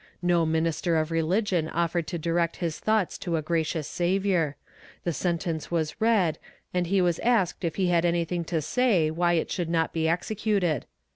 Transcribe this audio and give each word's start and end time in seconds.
No 0.23 0.47
minister 0.47 0.95
of 0.97 1.11
religion 1.11 1.69
offered 1.69 2.07
to 2.07 2.17
direct 2.17 2.55
his 2.55 2.79
thoughts 2.79 3.19
to 3.19 3.35
a 3.35 3.43
gracious 3.43 3.87
Saviour. 3.87 4.55
The 5.03 5.13
sentence 5.13 5.69
was 5.69 6.01
read, 6.01 6.39
and 6.73 6.87
he 6.87 7.01
was 7.01 7.19
asked 7.19 7.63
if 7.63 7.75
he 7.75 7.89
had 7.89 8.03
anything 8.03 8.43
to 8.45 8.63
say 8.63 9.11
why 9.11 9.33
it 9.33 9.51
should 9.51 9.69
not 9.69 9.93
be 9.93 10.09
executed. 10.09 10.87